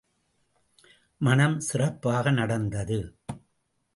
[1.21, 2.99] மணம் சிறப்பாக நடந்தது.